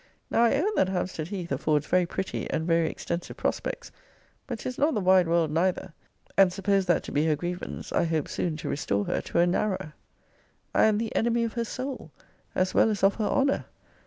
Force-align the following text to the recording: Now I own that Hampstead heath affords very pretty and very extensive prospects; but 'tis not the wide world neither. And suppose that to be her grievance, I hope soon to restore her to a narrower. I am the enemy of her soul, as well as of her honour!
Now 0.31 0.41
I 0.45 0.55
own 0.55 0.73
that 0.77 0.89
Hampstead 0.89 1.27
heath 1.27 1.51
affords 1.51 1.85
very 1.85 2.07
pretty 2.07 2.49
and 2.49 2.65
very 2.65 2.89
extensive 2.89 3.37
prospects; 3.37 3.91
but 4.47 4.57
'tis 4.57 4.79
not 4.79 4.95
the 4.95 4.99
wide 4.99 5.27
world 5.27 5.51
neither. 5.51 5.93
And 6.35 6.51
suppose 6.51 6.87
that 6.87 7.03
to 7.03 7.11
be 7.11 7.27
her 7.27 7.35
grievance, 7.35 7.91
I 7.91 8.05
hope 8.05 8.27
soon 8.27 8.57
to 8.57 8.67
restore 8.69 9.05
her 9.05 9.21
to 9.21 9.37
a 9.37 9.45
narrower. 9.45 9.93
I 10.73 10.85
am 10.85 10.97
the 10.97 11.15
enemy 11.15 11.43
of 11.43 11.53
her 11.53 11.65
soul, 11.65 12.09
as 12.55 12.73
well 12.73 12.89
as 12.89 13.03
of 13.03 13.13
her 13.17 13.27
honour! 13.27 13.65